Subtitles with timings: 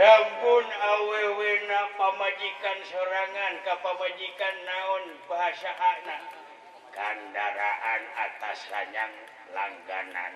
[0.00, 9.12] pun ana pemajikan serangan ke pemjikan naon bahasa anakkenddaraan atas ranjang
[9.52, 10.34] langganan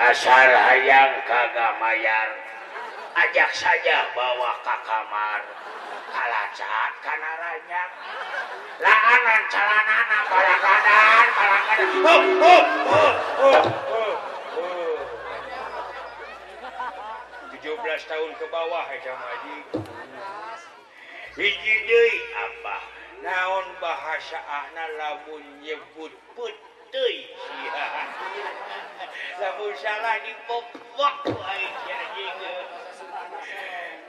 [0.00, 2.30] Ashar hayang kaga mayar
[3.20, 5.40] ajak saja bahwa ka kamar
[6.08, 7.32] kalah cahat kannya
[8.80, 11.28] lahanan jalanna anak padaan
[17.64, 19.36] 12 tahun ke bawahcam eh,
[21.56, 22.76] maji apa
[23.24, 26.12] naon bahasanyebut
[26.92, 27.24] eh,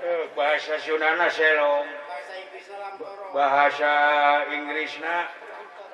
[0.03, 1.87] eh, bahasa Sunana selo
[3.31, 3.91] bahasa
[4.51, 5.31] Inggris nah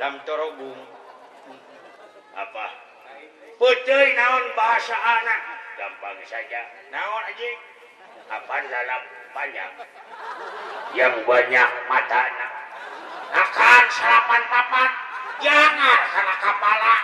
[0.01, 0.81] dalam torobung
[2.33, 2.65] apa
[3.61, 5.50] put naon bahasa anaknya
[5.81, 6.61] pang saja
[8.29, 9.01] kapan dalam
[9.33, 9.69] banyak
[10.93, 12.47] yang banyak makanna
[13.33, 14.89] akan sarapan papapan
[15.41, 16.95] jangan karena kepala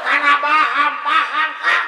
[0.00, 1.84] karena bahham-pahan ah.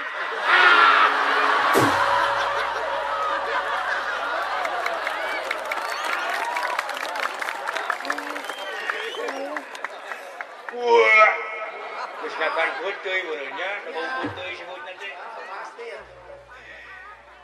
[14.19, 14.68] putunya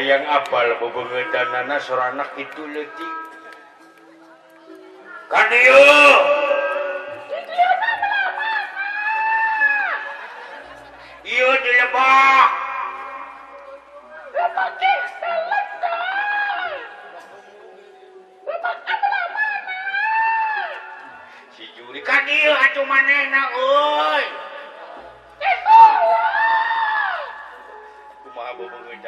[0.00, 3.12] yang apal kok pengak itu lebih
[5.28, 6.01] kan Yo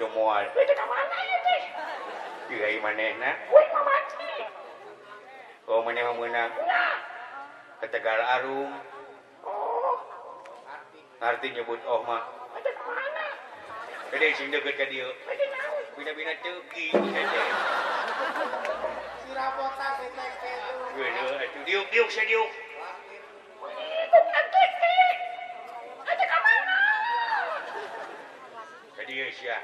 [0.00, 0.40] itu mual.
[0.48, 1.56] Itu mana itu?
[2.48, 3.30] Tirai mana na?
[3.52, 4.32] Woi mati.
[5.68, 6.48] kau mana yang menang?
[7.84, 8.72] ke tegal arum.
[9.44, 11.20] Oh.
[11.20, 12.24] Arti nyebut oh mah.
[12.56, 13.26] Itu mana?
[14.08, 15.04] Kedai sing deket ke dia.
[15.92, 16.96] Bina-bina tegi.
[19.28, 20.32] Sirapotan tetek.
[20.96, 22.48] Gede, itu diuk diuk sediuk.
[29.10, 29.58] Indonesia.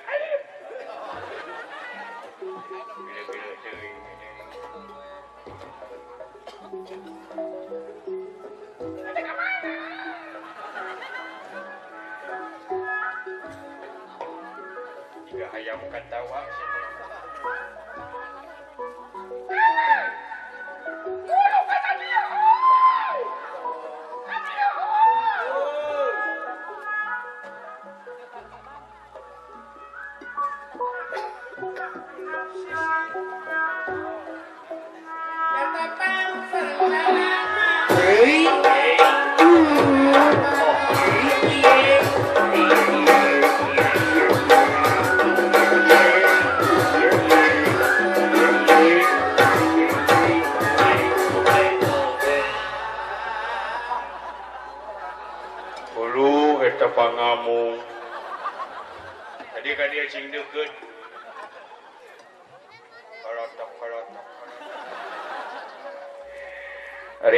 [16.11, 16.76] 台湾。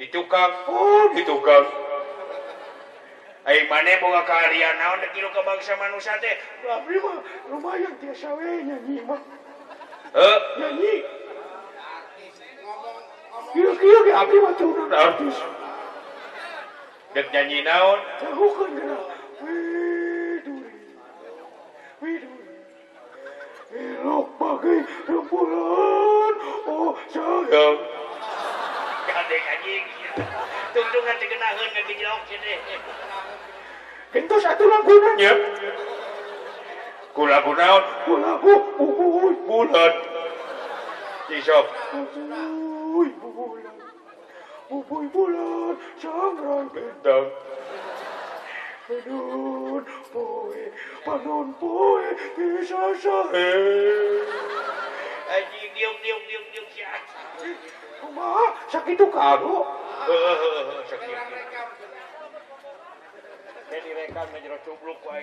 [0.02, 1.38] itu kamu gitu
[17.14, 17.98] Dek nyanyi naon?
[18.20, 18.96] Tahukan kena.
[19.44, 20.76] Widuri.
[22.00, 22.44] Widuri.
[24.00, 24.74] Elok pagi
[25.08, 26.34] rempulan.
[26.72, 27.76] Oh, sadang.
[29.04, 29.84] Jangan anjing.
[30.72, 32.52] Tungtungan terkenahan dengan dijawab sini.
[34.16, 35.32] Kentu satu lagu nanya.
[37.12, 37.82] Kulaku naon?
[38.08, 38.50] Kulaku
[38.80, 39.92] bubuy bulan.
[41.28, 41.66] Isop.
[41.92, 43.71] Bubuy bulan
[44.72, 47.30] vui vui vui lên sớm rồi bình tận
[48.88, 50.54] phải đun vui
[51.06, 52.02] và đun vui
[52.36, 53.52] thì xa xa hề
[55.28, 57.00] anh đi điêu điêu điêu điêu xa
[58.00, 58.36] không má
[58.72, 59.54] sakit itu kado
[60.90, 61.10] sakit
[63.70, 65.22] saya direkam menjadi cubluk wae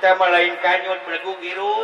[0.00, 1.76] kita malain kanyon melegung biru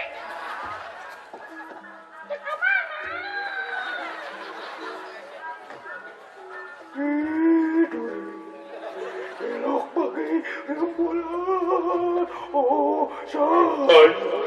[9.46, 10.34] Elok bagai
[10.66, 14.37] rembulan Oh, sayang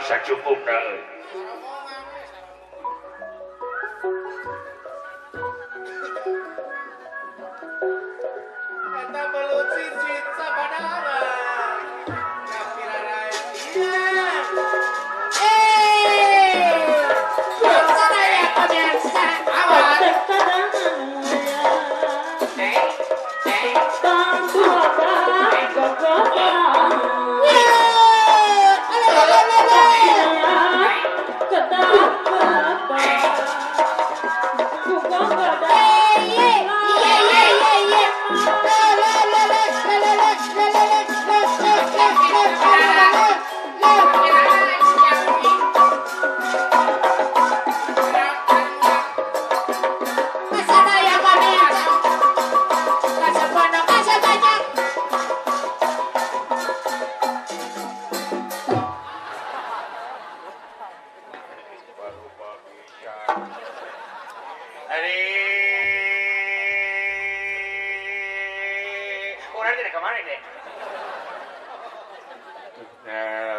[0.00, 0.98] sacupungnal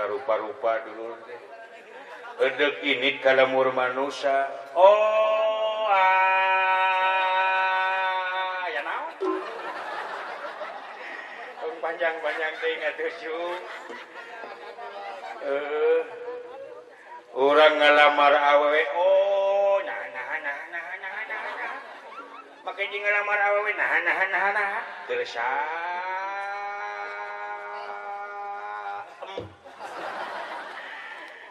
[0.09, 1.19] rupa-rupa dulu
[2.87, 4.47] ini kalau murman Nusa
[4.79, 6.39] Oh ah,
[11.83, 12.55] panjang-banjang
[17.35, 19.83] orang eh, ngalamar aweW oh
[22.63, 23.37] pakainyangelamar
[25.09, 25.78] selesai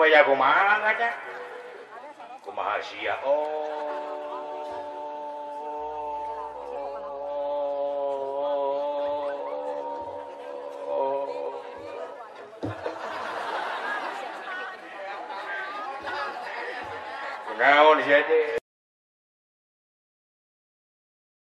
[0.00, 0.34] wajiban
[2.50, 3.79] mahasia Oh
[17.60, 18.59] Now, on his head.